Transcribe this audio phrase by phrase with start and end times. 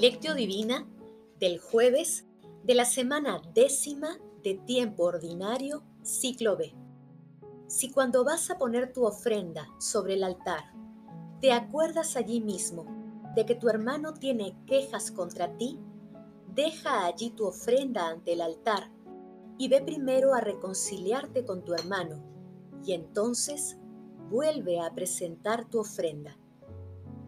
[0.00, 0.88] Lectio Divina
[1.40, 2.24] del jueves
[2.64, 6.74] de la semana décima de tiempo ordinario, ciclo B.
[7.66, 10.72] Si cuando vas a poner tu ofrenda sobre el altar,
[11.42, 12.86] te acuerdas allí mismo
[13.36, 15.78] de que tu hermano tiene quejas contra ti,
[16.54, 18.90] deja allí tu ofrenda ante el altar
[19.58, 22.24] y ve primero a reconciliarte con tu hermano,
[22.86, 23.76] y entonces
[24.30, 26.38] vuelve a presentar tu ofrenda.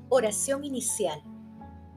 [0.09, 1.23] Oración inicial.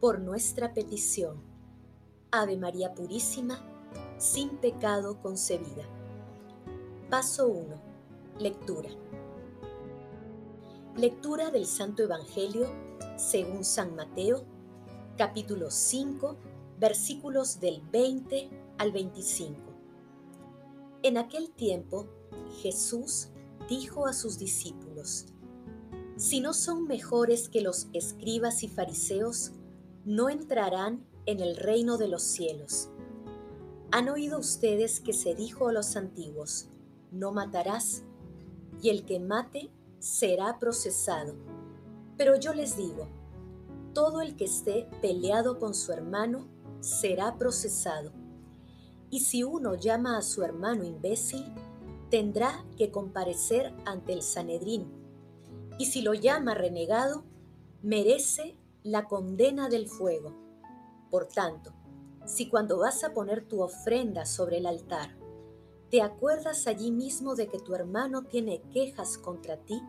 [0.00, 1.42] por nuestra petición.
[2.30, 3.60] Ave María Purísima,
[4.16, 5.84] sin pecado concebida.
[7.10, 7.66] Paso 1.
[8.38, 8.88] Lectura.
[10.96, 12.66] Lectura del Santo Evangelio
[13.16, 14.44] según San Mateo,
[15.18, 16.36] capítulo 5,
[16.78, 19.60] versículos del 20 al 25.
[21.02, 22.08] En aquel tiempo,
[22.62, 23.28] Jesús
[23.68, 25.26] dijo a sus discípulos,
[26.16, 29.52] Si no son mejores que los escribas y fariseos,
[30.04, 32.88] no entrarán en el reino de los cielos.
[33.92, 36.68] Han oído ustedes que se dijo a los antiguos,
[37.10, 38.04] no matarás,
[38.82, 41.34] y el que mate será procesado.
[42.16, 43.08] Pero yo les digo,
[43.92, 46.46] todo el que esté peleado con su hermano
[46.80, 48.12] será procesado.
[49.10, 51.44] Y si uno llama a su hermano imbécil,
[52.10, 54.86] tendrá que comparecer ante el Sanedrín.
[55.78, 57.24] Y si lo llama renegado,
[57.82, 60.34] merece la condena del fuego.
[61.10, 61.72] Por tanto,
[62.24, 65.16] si cuando vas a poner tu ofrenda sobre el altar,
[65.90, 69.82] te acuerdas allí mismo de que tu hermano tiene quejas contra ti,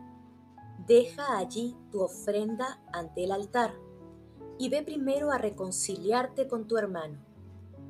[0.86, 3.72] deja allí tu ofrenda ante el altar
[4.58, 7.18] y ve primero a reconciliarte con tu hermano,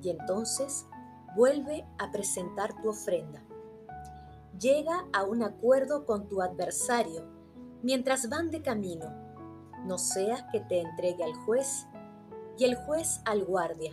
[0.02, 0.86] y entonces
[1.34, 3.42] vuelve a presentar tu ofrenda.
[4.60, 7.24] Llega a un acuerdo con tu adversario
[7.82, 9.21] mientras van de camino
[9.84, 11.86] no sea que te entregue al juez
[12.58, 13.92] y el juez al guardia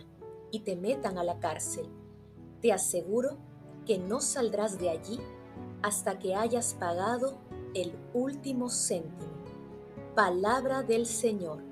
[0.50, 1.86] y te metan a la cárcel.
[2.60, 3.38] Te aseguro
[3.86, 5.20] que no saldrás de allí
[5.82, 7.38] hasta que hayas pagado
[7.74, 9.32] el último céntimo.
[10.14, 11.62] Palabra del Señor.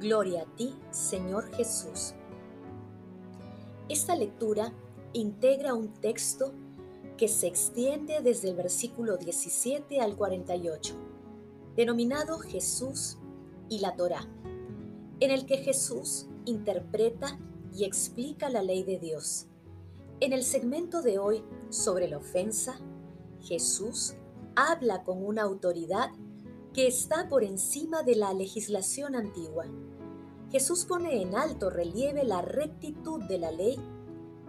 [0.00, 2.14] Gloria a ti, Señor Jesús.
[3.88, 4.72] Esta lectura
[5.12, 6.52] integra un texto
[7.16, 10.94] que se extiende desde el versículo 17 al 48,
[11.74, 13.18] denominado Jesús
[13.68, 14.28] y la Torá,
[15.20, 17.38] en el que Jesús interpreta
[17.72, 19.46] y explica la ley de Dios.
[20.20, 22.80] En el segmento de hoy sobre la ofensa,
[23.40, 24.14] Jesús
[24.56, 26.10] habla con una autoridad
[26.72, 29.66] que está por encima de la legislación antigua.
[30.50, 33.78] Jesús pone en alto relieve la rectitud de la ley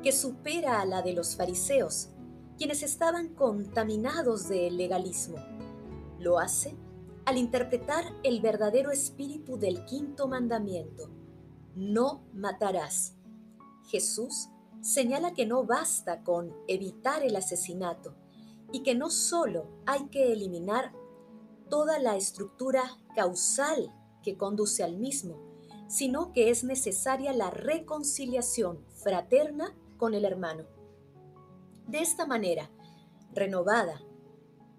[0.02, 2.10] que supera a la de los fariseos,
[2.58, 5.38] quienes estaban contaminados de legalismo.
[6.20, 6.76] Lo hace
[7.30, 11.12] al interpretar el verdadero espíritu del quinto mandamiento,
[11.76, 13.14] no matarás.
[13.88, 14.50] Jesús
[14.82, 18.16] señala que no basta con evitar el asesinato
[18.72, 20.92] y que no solo hay que eliminar
[21.70, 25.38] toda la estructura causal que conduce al mismo,
[25.88, 30.66] sino que es necesaria la reconciliación fraterna con el hermano.
[31.86, 32.72] De esta manera,
[33.36, 34.02] renovada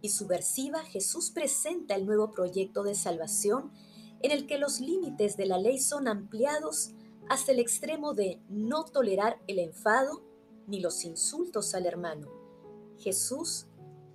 [0.02, 3.70] y subversiva, Jesús presenta el nuevo proyecto de salvación
[4.22, 6.90] en el que los límites de la ley son ampliados
[7.28, 10.22] hasta el extremo de no tolerar el enfado
[10.66, 12.28] ni los insultos al hermano.
[12.98, 13.66] Jesús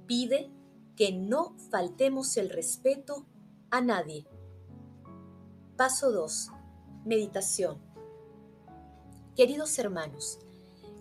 [0.06, 0.52] pide
[0.96, 3.26] que no faltemos el respeto
[3.72, 4.28] a nadie.
[5.76, 6.52] Paso 2.
[7.06, 7.82] Meditación.
[9.36, 10.40] Queridos hermanos,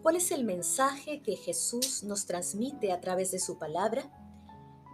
[0.03, 4.11] ¿cuál es el mensaje que Jesús nos transmite a través de su palabra?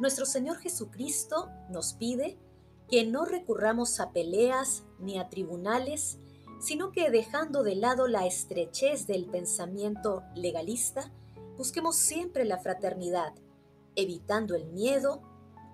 [0.00, 2.38] Nuestro Señor Jesucristo nos pide
[2.88, 6.18] que no recurramos a peleas ni a tribunales,
[6.58, 11.12] sino que dejando de lado la estrechez del pensamiento legalista,
[11.58, 13.34] busquemos siempre la fraternidad,
[13.94, 15.20] evitando el miedo,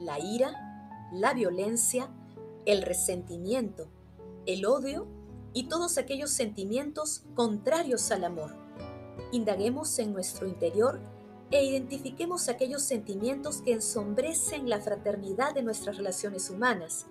[0.00, 2.10] la ira, la violencia,
[2.64, 3.86] el resentimiento,
[4.44, 5.06] el odio
[5.52, 8.56] y todos aquellos sentimientos contrarios al amor.
[9.30, 11.00] Indaguemos en nuestro interior
[11.50, 17.06] e identifiquemos aquellos sentimientos que ensombrecen la fraternidad de nuestras relaciones humanas,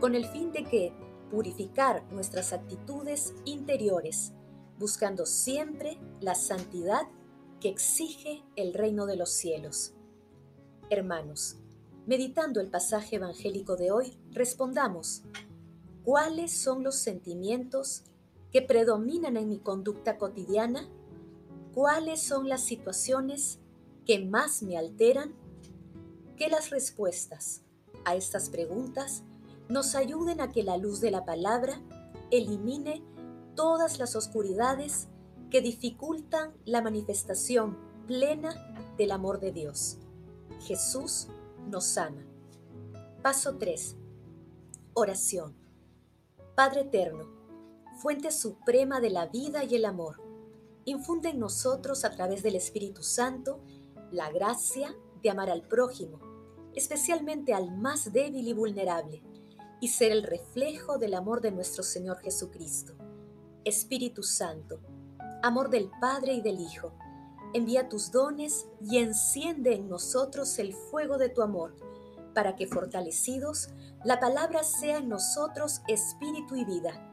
[0.00, 0.92] con el fin de que,
[1.30, 4.32] purificar nuestras actitudes interiores,
[4.78, 7.02] buscando siempre la santidad
[7.60, 9.94] que exige el reino de los cielos.
[10.90, 11.56] Hermanos,
[12.06, 15.22] meditando el pasaje evangélico de hoy, respondamos,
[16.04, 18.04] ¿cuáles son los sentimientos
[18.52, 20.88] que predominan en mi conducta cotidiana?
[21.74, 23.58] ¿Cuáles son las situaciones
[24.04, 25.34] que más me alteran?
[26.36, 27.62] Que las respuestas
[28.04, 29.22] a estas preguntas
[29.68, 31.80] nos ayuden a que la luz de la palabra
[32.30, 33.02] elimine
[33.54, 35.08] todas las oscuridades
[35.50, 38.54] que dificultan la manifestación plena
[38.96, 39.98] del amor de Dios.
[40.60, 41.28] Jesús
[41.70, 42.24] nos ama.
[43.22, 43.96] Paso 3.
[44.94, 45.56] Oración.
[46.54, 47.24] Padre Eterno,
[47.98, 50.20] fuente suprema de la vida y el amor,
[50.84, 53.60] infunde en nosotros a través del Espíritu Santo
[54.14, 56.20] la gracia de amar al prójimo,
[56.74, 59.22] especialmente al más débil y vulnerable,
[59.80, 62.94] y ser el reflejo del amor de nuestro Señor Jesucristo.
[63.64, 64.80] Espíritu Santo,
[65.42, 66.94] amor del Padre y del Hijo,
[67.54, 71.74] envía tus dones y enciende en nosotros el fuego de tu amor,
[72.34, 73.68] para que fortalecidos
[74.04, 77.10] la palabra sea en nosotros espíritu y vida,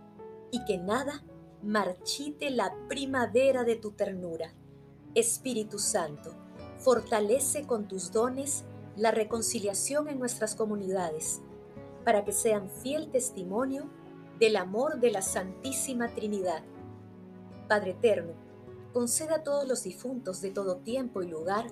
[0.51, 1.23] y que nada
[1.63, 4.53] marchite la primavera de tu ternura.
[5.13, 6.35] Espíritu Santo,
[6.81, 11.41] fortalece con tus dones la reconciliación en nuestras comunidades,
[12.03, 13.89] para que sean fiel testimonio
[14.39, 16.63] del amor de la Santísima Trinidad.
[17.67, 18.33] Padre Eterno,
[18.91, 21.67] conceda a todos los difuntos de todo tiempo y lugar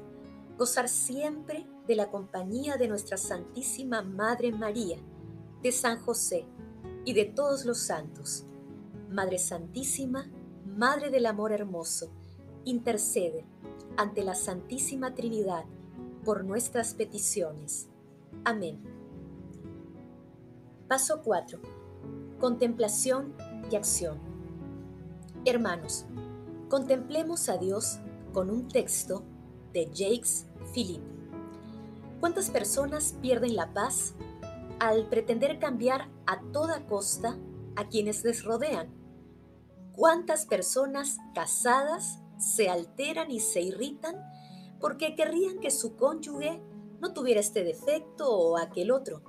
[0.58, 4.98] gozar siempre de la compañía de nuestra Santísima Madre María,
[5.64, 6.46] de San José
[7.06, 8.46] y de todos los santos.
[9.10, 10.30] Madre Santísima,
[10.66, 12.12] Madre del Amor Hermoso,
[12.66, 13.46] intercede
[13.98, 15.66] ante la Santísima Trinidad
[16.24, 17.90] por nuestras peticiones.
[18.44, 18.80] Amén.
[20.88, 21.60] Paso 4.
[22.40, 23.34] Contemplación
[23.72, 24.18] y acción.
[25.46, 26.06] Hermanos,
[26.70, 27.98] Contemplemos a Dios
[28.32, 29.24] con un texto
[29.74, 31.04] de Jacques Philippe.
[32.20, 34.14] ¿Cuántas personas pierden la paz
[34.80, 37.40] al pretender cambiar a toda costa
[37.76, 38.88] a quienes les rodean?
[39.94, 44.16] ¿Cuántas personas casadas se alteran y se irritan
[44.80, 46.62] porque querrían que su cónyuge
[47.00, 49.22] no tuviera este defecto o aquel otro?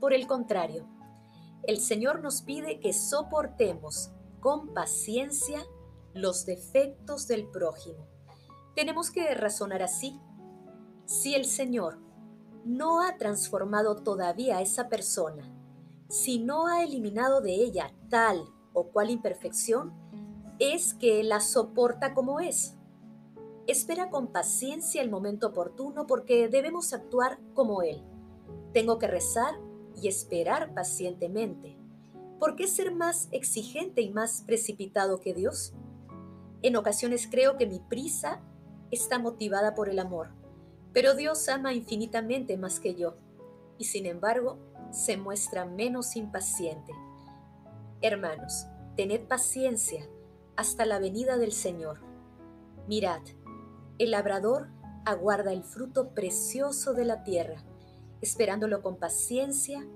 [0.00, 0.88] Por el contrario,
[1.66, 5.64] el Señor nos pide que soportemos con paciencia
[6.12, 8.06] los defectos del prójimo.
[8.74, 10.20] Tenemos que razonar así.
[11.06, 11.98] Si el Señor
[12.64, 15.50] no ha transformado todavía a esa persona,
[16.08, 19.92] si no ha eliminado de ella tal o cual imperfección,
[20.58, 22.76] es que la soporta como es.
[23.66, 28.02] Espera con paciencia el momento oportuno porque debemos actuar como Él.
[28.72, 29.54] Tengo que rezar
[30.00, 31.76] y esperar pacientemente.
[32.38, 35.72] ¿Por qué ser más exigente y más precipitado que Dios?
[36.62, 38.42] En ocasiones creo que mi prisa
[38.90, 40.28] está motivada por el amor,
[40.92, 43.16] pero Dios ama infinitamente más que yo,
[43.78, 44.58] y sin embargo
[44.90, 46.92] se muestra menos impaciente.
[48.02, 48.66] Hermanos,
[48.96, 50.08] tened paciencia
[50.56, 52.00] hasta la venida del Señor.
[52.86, 53.20] Mirad,
[53.98, 54.68] el labrador
[55.04, 57.64] aguarda el fruto precioso de la tierra,
[58.20, 59.86] esperándolo con paciencia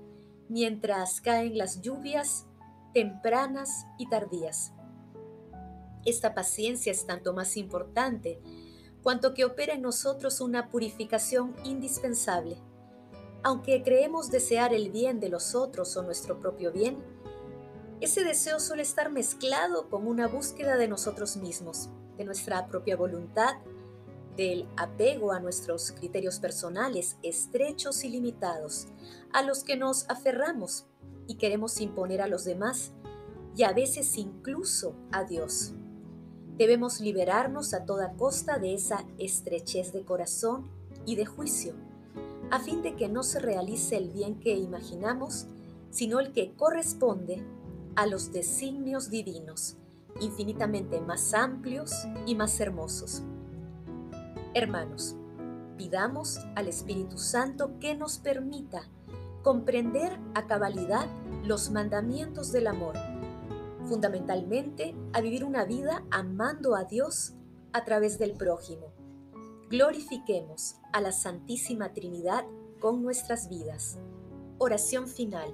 [0.47, 2.45] mientras caen las lluvias
[2.93, 4.73] tempranas y tardías.
[6.05, 8.41] Esta paciencia es tanto más importante
[9.03, 12.57] cuanto que opera en nosotros una purificación indispensable.
[13.43, 16.97] Aunque creemos desear el bien de los otros o nuestro propio bien,
[18.01, 23.57] ese deseo suele estar mezclado con una búsqueda de nosotros mismos, de nuestra propia voluntad,
[24.37, 28.87] del apego a nuestros criterios personales estrechos y limitados,
[29.33, 30.85] a los que nos aferramos
[31.27, 32.93] y queremos imponer a los demás
[33.53, 35.73] y a veces incluso a Dios.
[36.57, 40.69] Debemos liberarnos a toda costa de esa estrechez de corazón
[41.05, 41.73] y de juicio,
[42.49, 45.47] a fin de que no se realice el bien que imaginamos,
[45.91, 47.43] sino el que corresponde
[47.95, 49.77] a los designios divinos,
[50.19, 51.91] infinitamente más amplios
[52.25, 53.23] y más hermosos.
[54.53, 55.15] Hermanos,
[55.77, 58.89] pidamos al Espíritu Santo que nos permita
[59.43, 61.07] comprender a cabalidad
[61.43, 62.95] los mandamientos del amor
[63.89, 67.33] fundamentalmente a vivir una vida amando a Dios
[67.73, 68.93] a través del prójimo.
[69.69, 72.45] Glorifiquemos a la Santísima Trinidad
[72.79, 73.97] con nuestras vidas.
[74.59, 75.53] Oración final.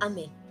[0.00, 0.45] Amén.